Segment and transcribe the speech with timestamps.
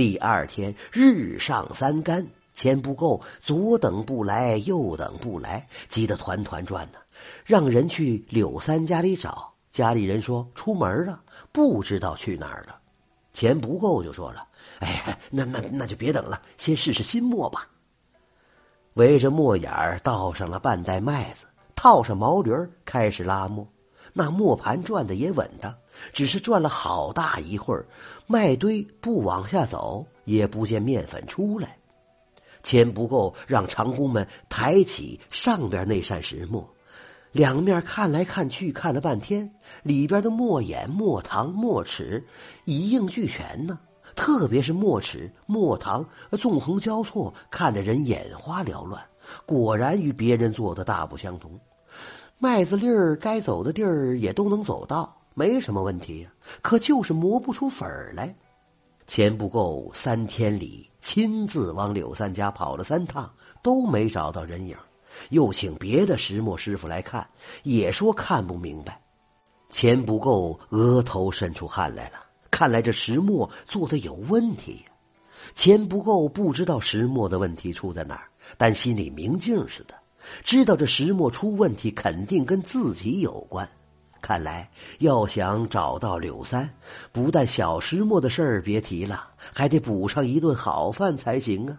[0.00, 6.98] 第二天日上三竿，钱不够，左等不来，右等不来，急得团团转呢。
[7.44, 11.20] 让人去柳三家里找，家里人说出门了，
[11.52, 12.80] 不知道去哪儿了。
[13.34, 14.48] 钱不够就说了
[14.80, 17.68] ：“哎，那那那就别等了，先试试新磨吧。”
[18.96, 21.44] 围着磨眼儿倒上了半袋麦子，
[21.76, 22.50] 套上毛驴
[22.86, 23.68] 开始拉磨。
[24.14, 25.76] 那磨盘转的也稳当，
[26.12, 27.86] 只是转了好大一会儿，
[28.26, 31.76] 麦堆不往下走，也不见面粉出来。
[32.62, 36.68] 钱不够，让长工们抬起上边那扇石磨，
[37.32, 39.50] 两面看来看去，看了半天，
[39.82, 42.26] 里边的磨眼、磨糖、磨齿
[42.64, 43.78] 一应俱全呢。
[44.16, 49.02] 特别是墨齿、墨糖纵横交错，看得人眼花缭乱。
[49.46, 51.58] 果然与别人做的大不相同。
[52.36, 56.32] 麦子粒儿该走的地儿也都能走到，没什么问题呀。
[56.62, 58.34] 可就是磨不出粉儿来。
[59.06, 63.28] 钱不够，三天里亲自往柳三家跑了三趟，
[63.62, 64.76] 都没找到人影。
[65.30, 67.28] 又请别的石磨师傅来看，
[67.64, 69.00] 也说看不明白。
[69.68, 72.24] 钱不够，额头渗出汗来了。
[72.50, 74.92] 看来这石磨做的有问题呀，
[75.54, 79.94] 钱不够，不知道石磨的问题出在哪儿，但心里明镜似的，
[80.44, 83.68] 知道这石磨出问题肯定跟自己有关。
[84.20, 84.68] 看来
[84.98, 86.68] 要想找到柳三，
[87.12, 91.76] 不但小石磨的事儿别提了，还得补上一顿好饭才行啊。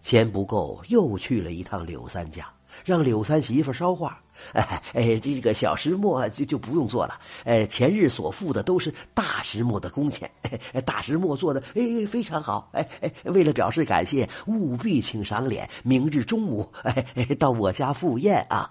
[0.00, 2.46] 钱不够，又去了一趟柳三家。
[2.84, 7.18] 让柳三媳妇捎话，哎 哎，这个小石磨就就不用做了。
[7.44, 10.30] 哎，前日所付的都是大石磨的工钱，
[10.84, 12.68] 大石磨做的哎非常好。
[12.72, 17.02] 哎哎，为了表示感谢，务必请赏脸，明日中午哎
[17.38, 18.70] 到我家赴宴啊。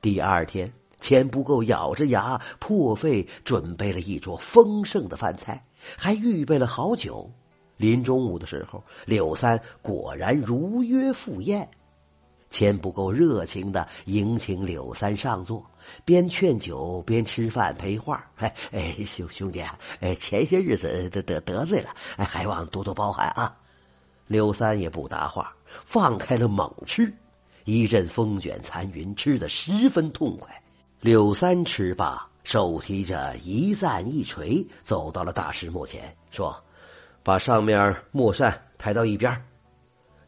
[0.00, 0.72] 第二天，
[1.10, 5.60] 钱不够，咬着牙破费准备了一桌丰盛的饭菜，
[5.98, 7.28] 还预备了好酒。
[7.76, 11.68] 临中午的时候，柳三果然如约赴宴。
[12.48, 15.68] 钱不够热情的迎请柳三上座，
[16.04, 18.24] 边劝酒边吃饭陪话。
[18.36, 23.52] 哎哎，兄兄弟啊，哎，前些日子得得得罪了，哎，还望多多包涵啊。
[24.28, 25.52] 柳三也不答话，
[25.84, 27.12] 放开了猛吃，
[27.64, 30.62] 一阵风卷残云，吃得十分痛快。
[31.02, 36.54] 柳三吃罢，手提着一赞一锤，走到了大石磨前，说
[37.24, 39.34] ：“把上面磨扇抬到一边。”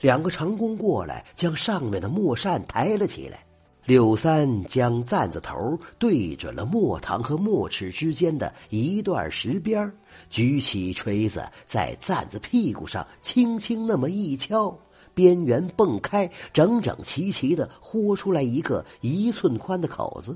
[0.00, 3.44] 两个长工过来，将上面的磨扇抬了起来。
[3.84, 9.92] 柳三将簪子头对准了磨堂和磨齿之间的一段石边
[10.30, 14.74] 举起锤子，在簪子屁股上轻轻那么一敲，
[15.12, 20.34] 边缘蹦开，整整齐齐的豁出来一个一寸宽的口子。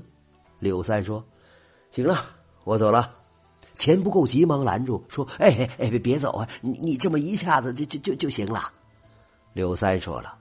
[0.59, 1.23] 柳三说
[1.91, 2.17] ：“行了，
[2.63, 3.15] 我走了。”
[3.75, 6.49] 钱不够，急忙拦住，说：“哎哎哎，别别走啊！
[6.61, 8.71] 你你这么一下子就就就就行了。”
[9.53, 10.35] 柳三说了：“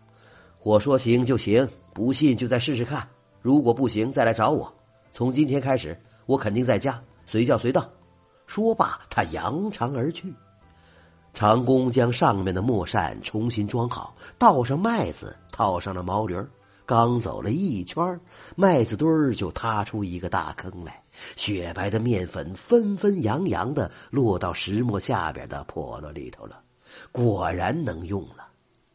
[0.65, 3.06] 我说行就行，不信就再试试看。
[3.43, 4.72] 如果不行，再来找我。
[5.12, 7.87] 从今天开始，我肯定在家，随叫随到。”
[8.47, 10.33] 说罢，他扬长而去。
[11.34, 16.48] 长工将上面的磨扇重新装好，倒上麦子，套上了毛驴儿
[16.87, 18.19] 刚走了一圈，
[18.55, 21.03] 麦子堆儿就塌出一个大坑来，
[21.35, 26.63] 雪白的面粉纷纷扬扬的落到石磨下边的笸箩里头了。
[27.11, 28.47] 果然能用了。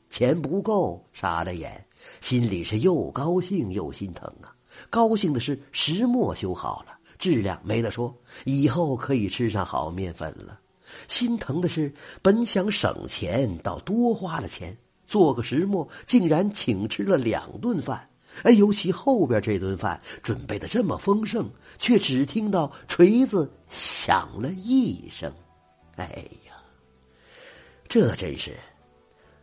[0.10, 1.86] 钱不够，傻了眼，
[2.22, 4.56] 心里是又高兴又心疼啊！
[4.90, 8.14] 高兴的是石磨修好了，质量没得说，
[8.46, 10.58] 以后可以吃上好面粉了；
[11.08, 14.78] 心疼的是本想省钱，倒多花了钱，
[15.12, 18.08] 做个石磨竟然请吃了两顿饭。
[18.44, 25.30] 哎，尤其后边这顿饭准备的这么丰盛，却只听到锤子响了一声。
[25.98, 26.06] 哎
[26.48, 26.56] 呀，
[27.90, 28.54] 这真是。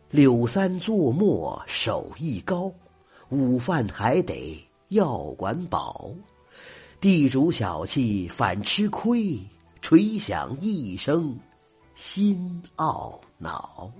[0.09, 2.73] 柳三做墨手艺高，
[3.29, 6.09] 午饭还得要管饱。
[6.99, 9.37] 地主小气反吃亏，
[9.83, 11.31] 锤响一声
[11.93, 13.91] 心懊恼。